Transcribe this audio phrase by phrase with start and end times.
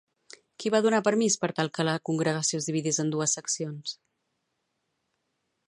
[0.61, 3.95] Qui va donar permís per tal que la congregació es dividís en dues seccions?